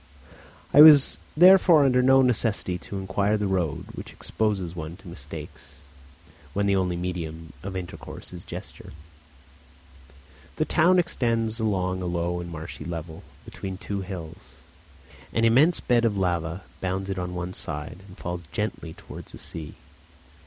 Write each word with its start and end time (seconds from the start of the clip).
I 0.73 0.81
was 0.81 1.19
therefore 1.37 1.83
under 1.85 2.01
no 2.01 2.23
necessity 2.23 2.79
to 2.79 2.97
inquire 2.97 3.37
the 3.37 3.45
road, 3.45 3.85
which 3.93 4.11
exposes 4.13 4.75
one 4.75 4.97
to 4.97 5.07
mistakes 5.07 5.75
when 6.53 6.65
the 6.65 6.75
only 6.75 6.95
medium 6.95 7.53
of 7.61 7.75
intercourse 7.75 8.33
is 8.33 8.43
gesture. 8.43 8.93
The 10.55 10.65
town 10.65 10.97
extends 10.97 11.59
along 11.59 12.01
a 12.01 12.07
low 12.07 12.39
and 12.39 12.49
marshy 12.51 12.83
level, 12.83 13.21
between 13.45 13.77
two 13.77 14.01
hills. 14.01 14.41
An 15.33 15.45
immense 15.45 15.79
bed 15.79 16.03
of 16.03 16.17
lava 16.17 16.63
bounds 16.79 17.11
it 17.11 17.19
on 17.19 17.35
one 17.35 17.53
side, 17.53 17.99
and 18.07 18.17
falls 18.17 18.41
gently 18.51 18.95
towards 18.95 19.33
the 19.33 19.37
sea. 19.37 19.75